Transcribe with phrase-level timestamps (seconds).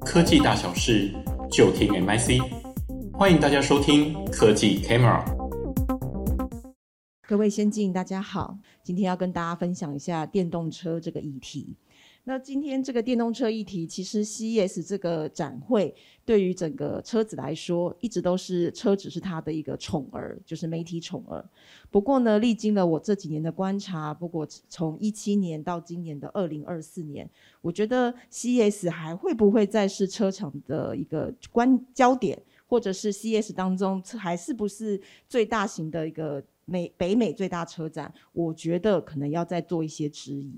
[0.00, 1.12] 科技大小事，
[1.50, 2.40] 就听 MIC。
[3.12, 5.22] 欢迎大家收听科技 Camera。
[7.26, 11.76] 各位先进，大家好，今天要跟大家分享一下电动车这个议题。
[12.28, 15.94] 那今天这个电动车议题，其实 CES 这个展会
[16.26, 21.42] 对于整个车子来说，一直都是车子是它的一个宠儿，就是媒体宠儿。
[21.90, 27.26] 不过呢，历经了我这几年的观察，不过从一七年到今年的二零二四年，
[27.62, 35.00] 我觉得 CES 还会不会再是车厂的一个关焦点，或者是 CES 当中还是不是
[35.30, 38.12] 最大型的一个美北美最大车展？
[38.34, 40.52] 我觉得可能要再做一些质疑。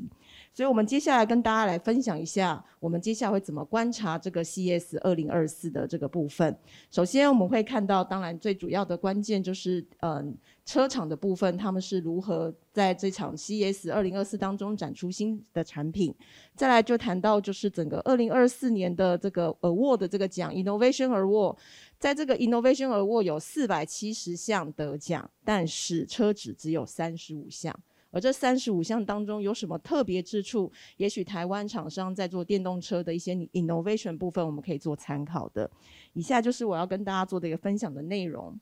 [0.53, 6.55] 所以，我们接下来跟大家来分享一下，我们接下来会怎么观察这个 CES 二零二四的这个部分。
[6.91, 10.37] 首先，我们会看到，当然最主要的关键就是，嗯，
[10.67, 16.15] 车厂的部分，他们是如何在这场 CES 二零二四当中展出新的产品。
[16.57, 21.57] 再来就谈到，就是整个二零二四年的这个 Award 的这个奖 Innovation Award，
[21.99, 27.75] 在这个 Innovation Award 有四百七十项得奖，但是车子只有三十五项。
[28.11, 30.71] 而这三十五项当中有什么特别之处？
[30.97, 35.71] 也许台湾厂商在做电动车的一些 innovation 部分，我们可以做参考的。
[36.13, 38.59] 以下就是我要跟大家做的一个分享的内容。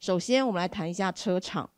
[0.00, 1.70] 首先，我们来谈一下车厂。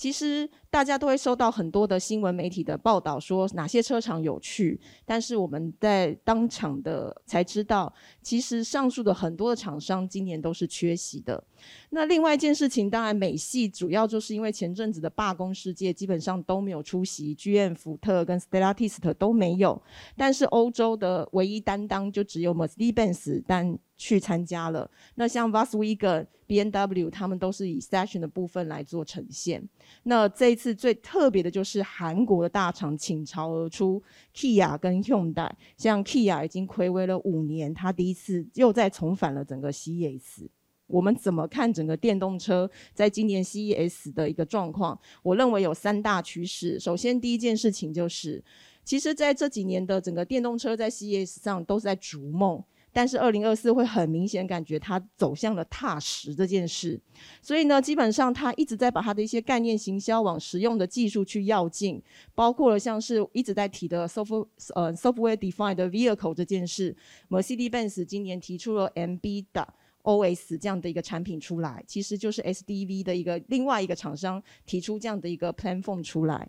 [0.00, 4.80] 其实大家都会收到很多的新闻媒体的报道，说哪些车厂有去。
[5.04, 7.92] 但是我们在当场的才知道，
[8.22, 11.44] 其实上述的很多的厂商今年都是缺席的。
[11.90, 19.82] 那另外一件事情，当然美系主要就是因为前阵子的罢工事件，基本上都没有出席，GM、福特跟 Stellantis 都没有。
[20.16, 24.90] 但是欧洲的唯一担当就只有 Mercedes-Benz，但去参加了。
[25.16, 29.62] 那像 Volkswagen、BMW 他们都是以 session 的部分来做呈现。
[30.02, 34.02] 那这一次最特别的就是韩国的大厂倾巢而出
[34.34, 35.50] ，Kia 跟 Hyundai。
[35.76, 40.48] 像 Kia 已经睽违了五年，他第一次又再重返了整个 CES。
[40.86, 44.98] 我们怎么看整个电动车在今年 CES 的一个状况？
[45.22, 46.80] 我认为有三大趋势。
[46.80, 48.42] 首先，第一件事情就是，
[48.84, 52.64] 其实在这几年的整个电动车在 CES 上都是在逐梦。
[52.92, 57.00] 但是二零二四会很明显感觉它走向了踏实这件事，
[57.40, 62.02] 所以呢，基本上它一直在把它的一些概念行销往实用的技术去要进，
[62.34, 66.96] 包括了像是一直在提的 software 呃 software defined vehicle 这件事
[67.28, 76.48] ，Mercedes-Benz 今年提出了 MB 的 OS 这样的一个产品出来，其实就是 SDV 的一个另外一个厂商提出这样的一个 platform 出来。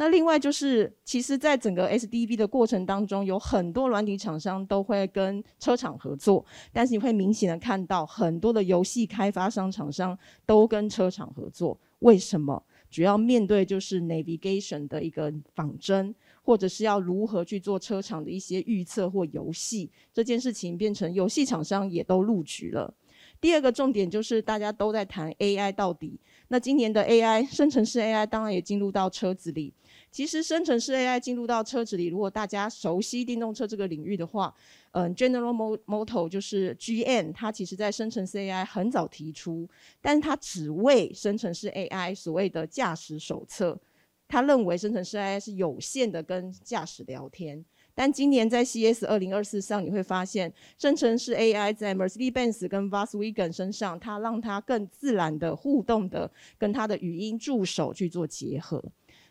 [0.00, 10.16] 那另外就是，其实，在整个 SDV 的过程当中，有很多软体厂商都会跟车厂合作，但是你会明显的看到很多的游戏开发商厂商
[10.46, 11.76] 都跟车厂合作。
[11.98, 12.64] 为什么？
[12.88, 22.94] 主要面对就是 navigation 的一个仿真，或者是要如何去做车厂的一些预测或游戏这件事情，变成游戏厂商也都入局了。
[23.40, 29.74] 第二个重点就是大家都在谈 AI 到底，那今年的 AI 生成式 AI 当然也进入到车子里。
[30.10, 34.52] 其实生成式 AI 进入到车子里，如果大家熟悉电动车这个领域的话，
[34.92, 39.68] 嗯，General Motor 就是 GM，它其实在生成式 AI 很早提出，
[40.00, 43.78] 但是它只为生成式 AI 所谓的驾驶手册，
[44.26, 47.64] 他认为生成式 AI 是有限的跟驾驶聊天。
[47.94, 58.82] 但今年在 CS 二零二四上，你会发现生成式 AI 在 Mercedes-Benz 跟 v a s w e g e n 身上，它让它更自然的互动的跟它的语音助手去做结合。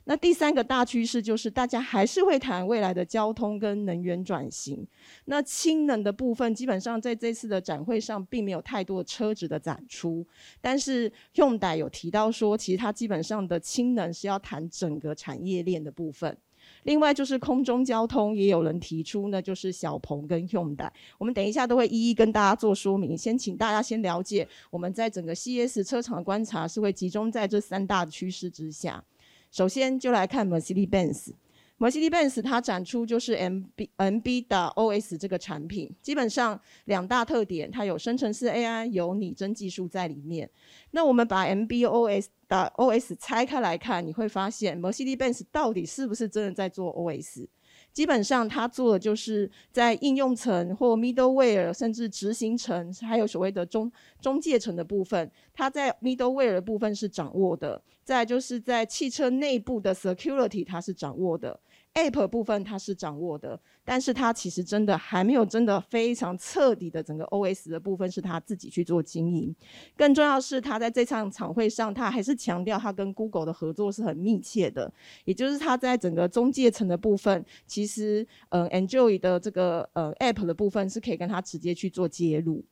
[0.10, 4.88] 那第三个大趋势就是，大家还是会谈未来的交通跟能源转型。
[5.26, 10.26] 那氢能的部分，基本上在这次的展会上并没有太多车子的展出，
[10.62, 16.38] 但是 Hyundai 有提到说，其实它基本上的氢能是要谈整个产业链的部分。
[16.84, 20.90] 另外就是空中交通，也有人提出呢，就是小鹏跟 Hyundai。
[21.18, 29.04] 我们等一下都会一一跟大家做说明，先请大家先了解，我们在整个 CS 车厂的观察是会集中在这三大趋势之下。
[29.52, 40.50] 首先就来看 Mercedes-Benz，Mercedes-Benz 它展出就是 MB MB 的 OS 这个产品，基本上两大特点，它有生成式 AI，有拟真技术在里面。
[40.92, 47.48] 那我们把 MB OS 的 OS 拆开来看，你会发现 Mercedes-Benz 到底是不是真的在做 OS？
[47.94, 53.92] 基本上，它做的就是在应用层或 middleware，甚至执行层，还有所谓的中
[54.22, 57.82] 中介层的部分，它在 middleware 的部分是掌握的。
[58.08, 61.60] 再就是在汽车内部的 security，它是掌握的。
[61.94, 69.54] App 部分它是掌握的，但是它其实真的还没有真的非常彻底的整个 OS 的部分是他自己去做经营。
[69.98, 74.90] 更重要是，他在这场场会上，他还是强调他跟 Google 的合作是很密切的，
[75.26, 82.64] 也就是他在整个中介层的部分，其实呃 Android 的这个呃 App 的部分是可以跟他直接去做接入。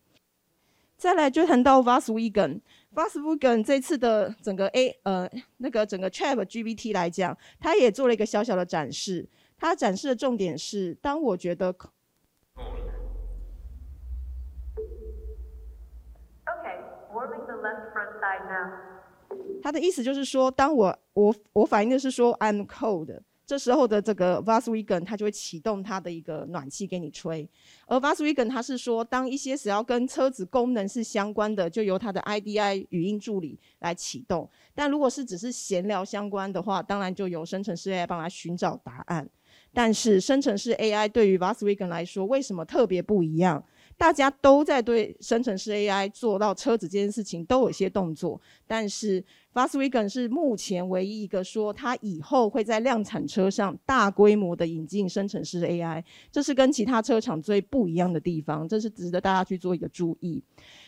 [0.98, 9.28] 再来就谈到 Volkswagen，Volkswagen 这次的整个 A 呃那个整个 ChatGPT 来讲，它也做了一个小小的展示。
[9.58, 11.68] 它展示的重点是，当我觉得
[16.46, 18.72] ，OK，warming the left front side now。
[19.62, 23.22] 它的意思就是说，当我我我反应的是说 I'm cold。
[23.46, 27.48] 这时候的这个 Volkswagen 它就会启动它的一个暖气给你吹，
[27.86, 39.30] 而 Volkswagen 它是说，当一些只要跟车子功能是相关的，就由它的 IDI 语音助理来启动；但如果是只是闲聊相关的话，当然就由生成式 AI 帮他寻找答案。
[39.74, 43.64] 但是生成式 AI 对于 Volkswagen 来说，为什么特别不一样？
[43.98, 60.44] 大家都在对生成式 AI 做到车子这件事情都有一些动作，但是 VASWEGEN 是目前唯一一个说它以后会在量产车上大规模的引进生成式 AI，这是跟其他车厂最不一样的地方，这是值得大家去做一个注意。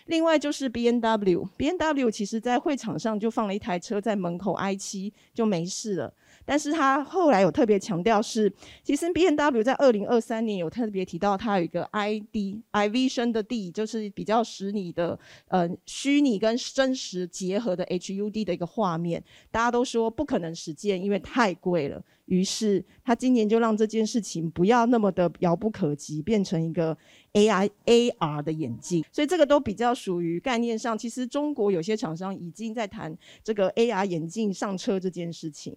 [0.08, 6.14] 另外就是 BMW，BMW 其实在会场上就放了一台车在门口 i7 就没事了。
[6.48, 8.50] 但是他后来有特别强调是，
[8.82, 19.22] 其实 BMW 在二零二三年有特别提到，它有一个 ID I Vision 的 D，就是比较使你的呃虚拟跟真实结合的 HUD 的一个画面，
[19.52, 22.02] 大家都说不可能实践，因为太贵了。
[22.28, 26.98] 于是他今年就让这件事情不要那么的遥不可及，变成一个
[27.34, 29.04] AI AR 的眼镜。
[29.12, 35.76] 所以这个都比较属于概念上，其实中国有些厂商已经在谈这个 AR 眼镜上车这件事情。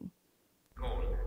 [0.81, 1.19] goal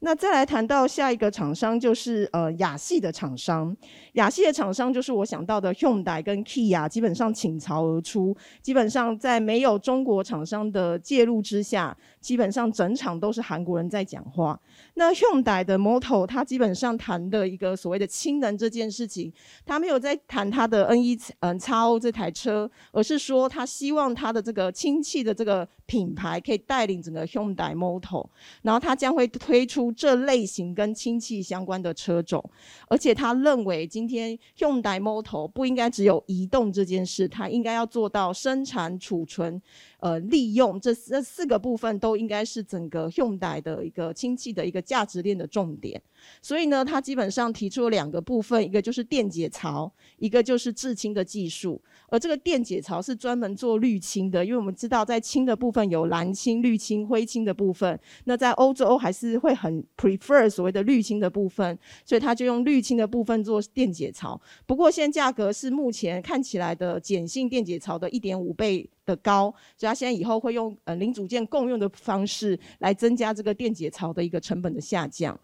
[0.00, 3.76] 那再来谈到下一个厂商，就是呃亚系的厂商。
[4.12, 8.36] 亚系的厂商就是我想到的 Hyundai 跟 Kia，基本上倾巢而出。
[8.62, 14.58] 基本上在没有中国厂商的介入之下，基本上整场都是韩国人在讲话。
[14.94, 19.32] 那 Hyundai 的 Motor，它基本上谈的一个所谓的氢能这件事情，
[19.66, 28.28] 它没有在谈它的 NE 嗯 XO 这台车，而是说它希望它的这个氢气的这个品牌可以带领整个 Hyundai Moto，
[28.62, 29.87] 然后它将会推出。
[29.92, 32.42] 这类型跟氢气相关的车种，
[32.88, 39.60] 而且他认为今天 Hyundai m o t o 不应该只有移动这件事，它应该要做到生产、储存、
[40.00, 46.00] 呃利用这这四个部分都应该是整个 Hyundai 的一个氢气的一个价值链的重点。
[46.42, 51.80] 所以呢，他基本上提出了两个部分，一个就是电解槽，一个就是制氢的技术。
[52.08, 57.98] 而这个电解槽是专门做滤氢的，因为我们知道在氢的部分有蓝氢、绿氢、灰氢的部分。
[58.24, 64.40] 那在欧洲还是会很 prefer 所谓的滤氢的部分，所以他就用滤氢的部分做电解槽。
[64.66, 75.38] 不过现在价格是目前看起来的碱性电解槽的一点五倍的高，所以他现在以后会用呃零组件共用的方式来增加这个电解槽的一个成本的下降。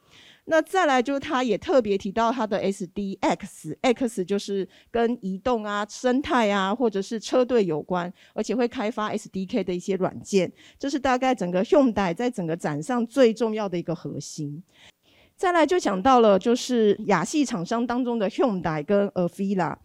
[0.47, 10.53] 那再来就是，他也特别提到他的 SDX，X 就是跟移动啊、生态啊，或者是车队有关，而且会开发 SDK 的一些软件。
[10.79, 14.63] 这是大概整个 Hyundai 在整个展上最重要的一个核心。
[15.35, 19.77] 再来就讲到了，就是亚系厂商当中的 Hyundai 跟 Afeela。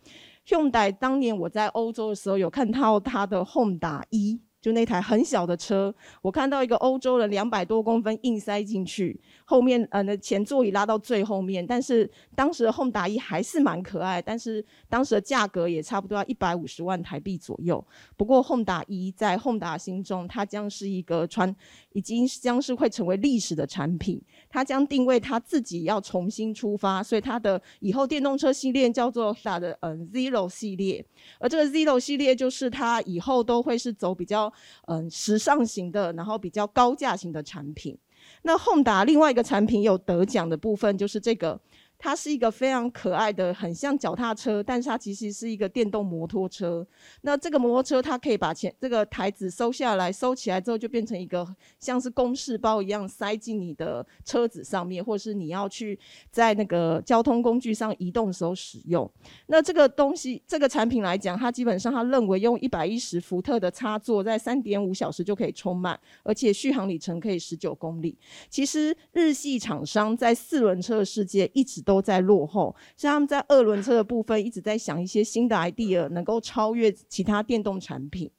[0.45, 4.41] Hyundai 当年我在欧洲的时候有看到它的 Honda E。
[4.61, 17.81] 就那台很小的车，我看到一个欧洲人两百多公分硬塞进去，后面呃那前座椅拉到最后面，但是当时的 Honda E 还是蛮可爱，但是当时的价格也差不多要一百五十万台币左右。
[18.17, 21.55] 不过 Honda E 在 Honda 心中，它将是一个传，
[21.93, 24.21] 已经将是会成为历史的产品。
[24.49, 31.05] 它将定位它自己要重新出发，所以它的以后电动车系列叫做它的嗯 Zero 系列，
[31.39, 34.48] 而这个 Zero 系列就是它以后都会是走比较。
[34.87, 37.97] 嗯，时尚型的，然后比较高价型的产品。
[38.41, 41.59] 那宏达另外一个产品有得奖的部分，就是这个。
[42.01, 46.87] 它是一个非常可爱的，很像脚踏车，但是它其实是一个电动摩托车。
[47.23, 51.45] 那这个摩托车它可以把前这个台子收下来，收起来之后就变成一个
[51.77, 55.99] 像是公事包一样塞进你的车子上面，或是你要去
[56.31, 59.11] 在那个交通工具上移动的时候使用。
[59.47, 68.17] 那这个东西这个产品来讲，它基本上它认为用一百一十伏特的插座，在三点五小时就可以充满，而且续航里程可以十九公里。
[68.49, 71.83] 其实日系厂商在四轮车的世界一直。
[71.89, 78.29] 都在落后，像他们在二轮车的部分一直在想一些新的 idea，能够超越其他电动产品。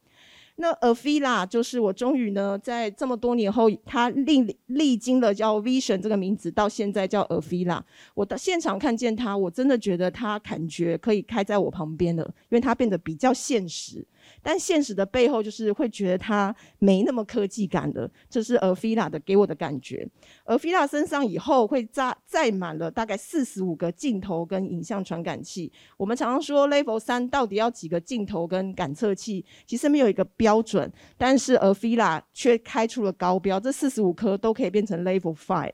[0.55, 7.81] 那 Avila 就是我终于呢，在这么多年后，他历历经了叫 Vision 这个名字，到现在叫 Avila。
[8.15, 14.07] 我到现场看见他，我真的觉得他感觉可以开在我旁边了，因为他变得比较现实。
[14.43, 18.11] 但现实的背后，就是会觉得它没那么科技感了。
[18.29, 20.07] 这是 Avila 的给我的感觉。
[20.47, 25.73] Avila 身上以后会载载满了大概四十五个镜头跟影像传感器。
[25.97, 30.91] 我们常常说 Level 三到底要几个镜头跟感测器，其实没有一个标准。
[31.17, 35.73] 但是 Avila 却开出了高标，这四十五颗都可以变成 Level five。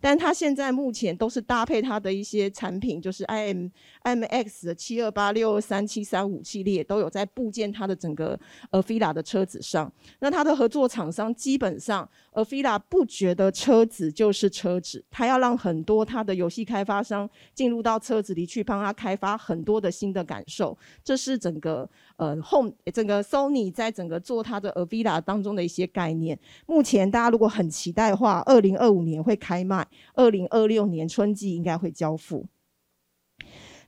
[0.00, 3.66] 但它现在目前都是搭配它的一些产品，就是 I M
[4.02, 8.38] I M X 的七二八六二三七三五系列都有在部件它的整个
[8.70, 9.92] Avila 的车子上。
[10.20, 20.76] 那它的合作厂商基本上 Avila 不觉得车子就是车子，它要让很多它的游戏开发商进入到车子里去帮他开发很多的新的感受。
[21.02, 26.38] 这是整个呃 Home 整个 Sony 在整个做它的 Avila 当中的一些概念。
[26.66, 29.63] 目前大家如果很期待的话，二零二五年会开。
[29.64, 32.46] 卖二零二六年春季应该会交付。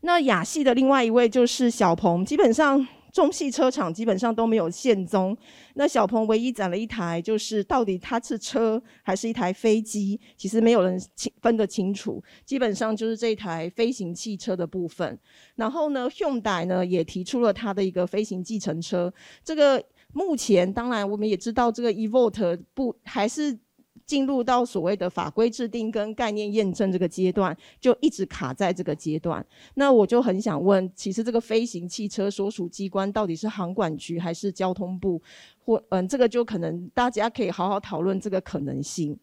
[0.00, 5.36] 那亚系的另外一位就是小鹏，基本上中系车厂基本上都没有现踪。
[5.74, 12.22] 那小鹏唯一展了一台，就是到底它是车还是一台飞机，其实没有人清分得清楚。
[12.44, 15.18] 基本上就是这台飞行汽车的部分。
[15.56, 19.12] 然后呢，Hyundai 呢也提出了它的一个飞行计程车。
[19.42, 23.58] 这个目前当然我们也知道，这个 Evolt 不还是。
[24.06, 29.44] 进入到所谓的法规制定跟概念验证这个阶段，就一直卡在这个阶段。
[29.74, 35.20] 那我就很想问，其实这个飞行汽车所属机关到底是航管局还是交通部？
[35.64, 39.18] 或嗯，这个就可能大家可以好好讨论这个可能性。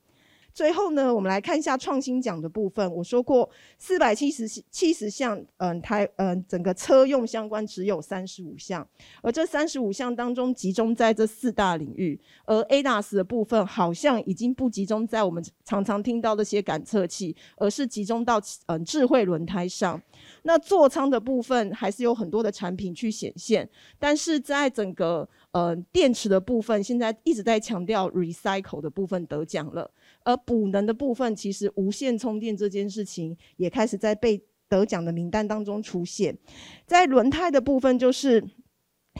[0.53, 2.93] 最后呢，我们来看一下创新奖的部分。
[2.93, 8.87] 我说过，四百七十七十项，嗯，台嗯，整个车用相关只有三十五项，
[9.23, 12.19] 而这三十五项当中集中在这四大领域。
[12.45, 19.99] 而 ADAS 的部分好像已经不集中在我们常常听到的些感测器，而是集中到嗯智慧轮胎上。
[20.43, 23.67] 那座舱的部分还是有很多的产品去显现，
[23.97, 29.89] 但是在整个呃电池的部分，现在一直在强调 recycle 的部分得奖了。
[30.23, 36.37] 而补能的部分，其实无线充电这件事情也开始在被得奖的名单当中出现。
[36.85, 38.43] 在轮胎的部分，就是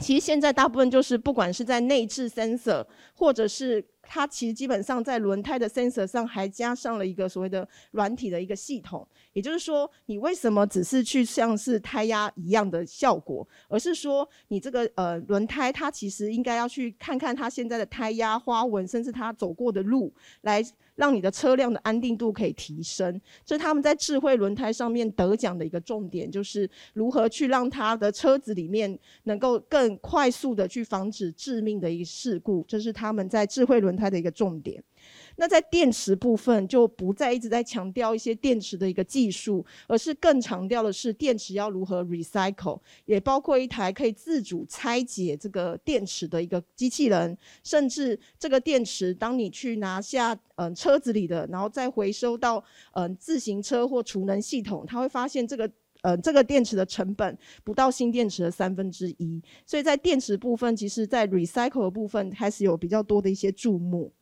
[0.00, 3.84] 其实现在大部分就是不管是在内置 sensor，或者是。
[4.06, 20.62] 它其实基本上在轮胎的 sensor 上还加上了一个所谓的软体的一个系统，也就是说，你为什么只是去像是胎压一样的效果，而是说你这个呃轮胎它其实应该要去看看它现在的胎压、花纹，甚至它走过的路，来
[20.96, 23.18] 让你的车辆的安定度可以提升。
[23.46, 32.62] 这是他们在智慧轮胎上面得奖的一个重点，就是如何去让他的车子里面能够更快速的去防止致命的一个事故。
[32.68, 33.94] 这是他们在智慧轮。
[33.94, 34.82] 胎的一个重点，
[35.36, 52.62] 那在电池部分就不再一直在强调一些电池的一个技术，而是更强调的是电池要如何 recycle，也包括一台可以自主拆解这个电池的一个机器人，甚至这个电池当你去拿下嗯、车子里的，然后再回收到
[52.92, 55.68] 嗯、自行车或储能系统，他会发现这个
[56.02, 64.12] 呃这个电池的成本不到新电池的三分之一，所以在电池部分，其实在 recycle 的部分开始有比较多的一些注目。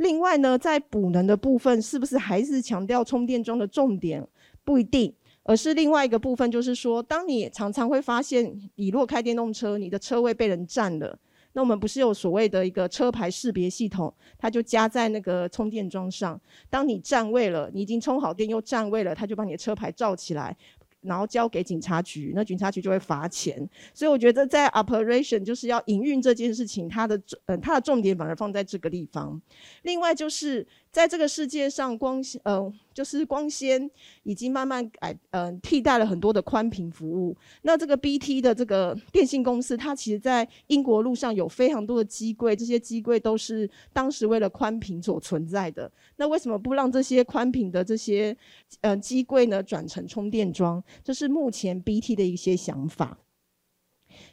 [0.00, 4.26] 另外呢，在补能的部分，是不是还是强调充电桩的重点？
[4.64, 11.18] 不一定，而是另外一个部分，就是说，当你常常会发现，你若开电动车，你的车位被人占了，
[11.52, 16.40] 那我们不是有所谓的一个车牌识别系统，它就加在那个充电桩上，
[16.70, 20.56] 当你占位了，你已经充好电又占位了，它就把你的车牌罩起来。
[21.02, 23.68] 然后交给警察局，那警察局就会罚钱。
[23.94, 29.40] 所以我觉得在 operation 就是要营运这件事情，它的呃它的重点反而放在这个地方。
[29.82, 30.66] 另外就是。
[30.92, 33.90] 在这个世界上，光呃，就是光纤
[34.24, 37.34] 已经慢慢改呃替代了很多的宽频服务。
[37.62, 45.90] 那这个 BT 的这个电信公司，它其实在英国路上有非常多的机柜，这些机柜都是当时为了宽频所存在的。
[46.16, 48.36] 那为什么不让这些宽频的这些
[48.82, 50.84] 呃机柜呢转成充电桩？
[51.02, 53.16] 这是目前 BT 的一些想法。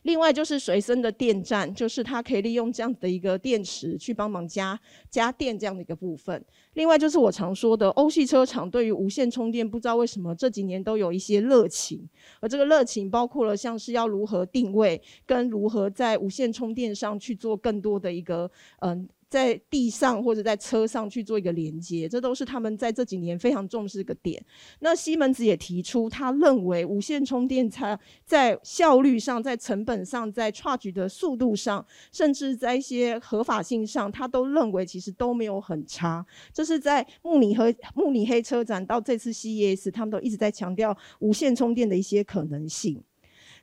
[0.08, 6.42] 另外就是随身的电站，就是它可以利用这样子的一个电池去帮忙加加电这样的一个部分。
[6.76, 12.08] 另外就是我常说的，欧系车厂对于无线充电，不知道为什么这几年都有一些热情，
[12.40, 18.50] 而这个热情包括了像是要如何定位，跟如何在无线充电上去做更多的一个
[18.80, 24.44] 嗯在地上或者在车上去做一个连接，这都是他们在这几年非常重视的点。
[24.80, 36.26] 那西门子也提出，他认为无线充电它在效率上、在成本上、在 charge 的速度上，甚至在一些合法性上，他都认为其实都没有很差。
[36.54, 43.04] 这是在慕尼黑慕尼黑车展到这次 CES，他们都一直在强调无线充电的一些可能性。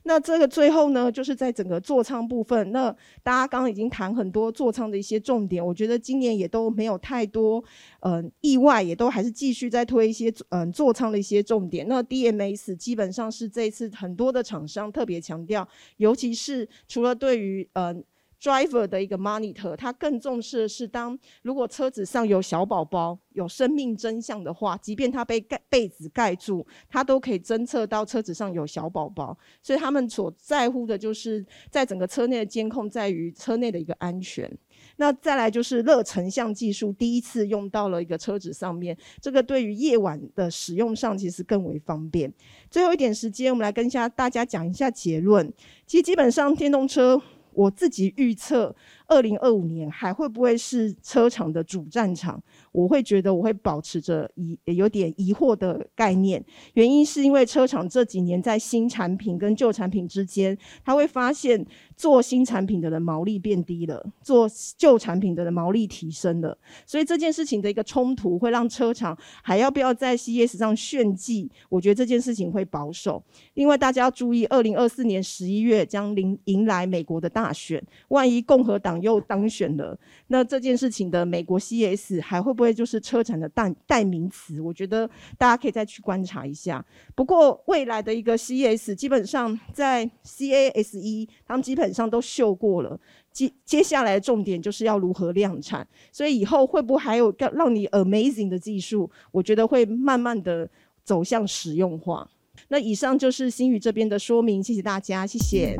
[0.07, 2.71] 那这个最后呢，就是在整个座舱部分。
[2.71, 7.63] 那大家刚刚已经谈很多座舱的一些重点，我觉得今年也都没有太多
[8.01, 11.87] 嗯、意外，也都还是继续在推一些嗯、座舱的一些重点。
[11.87, 17.87] 那 DMS 基本上是这一次很多的厂商特别强调，尤其是除了对于嗯。
[17.87, 18.03] 呃
[18.41, 29.37] Driver 的一个 monitor，它更重视的是，当如果车子上有小宝宝、有生命真相的话，即便它被盖被子盖住，它都可以侦测到车子上有小宝宝。
[29.61, 34.51] 所以他们所在乎的就是在整个车内的监控，在于车内的一个安全。
[34.97, 42.31] 那再来就是热成像技术，第一次用到了一个车子上面，这个对于夜晚的使用上其实更为方便。
[42.69, 45.51] 最后一点时间，我们来跟一下大家讲一下结论。
[45.87, 47.21] 其实基本上电动车。
[47.55, 48.75] 我自己预测，
[49.07, 52.41] 二零二五年还会不会是车厂的主战场？
[52.71, 56.43] 我会觉得我会保持着疑有点疑惑的概念。
[56.73, 66.57] 原因是因为车厂这几年在新产品跟旧产品之间，他会发现做新产品的人毛利变低了，做旧产品的人毛利提升了。
[66.85, 71.49] 所以这件事情的一个冲突，会让车厂还要不要在 C S 上炫技？
[71.69, 73.23] 我觉得这件事情会保守。
[73.53, 79.97] 另外，大家要注意，二零二四年十一月将迎迎来美国的大选，万一共和党又当选了，
[80.27, 84.61] 那这件事情的美国 CES 还会不会就是车展的代代名词？
[84.61, 86.85] 我觉得大家可以再去观察一下。
[87.15, 92.99] 不过未来的一个 CES 基本上在 CASE，他们基本上都秀过了。
[93.31, 99.11] 接接下来的重点就是要如何量产，所以以后会不会还有让你 amazing 的技术？
[99.31, 100.69] 我觉得会慢慢的
[101.03, 102.29] 走向实用化。
[102.69, 105.75] 那以上就是新宇这边的说明，谢谢大家，谢谢。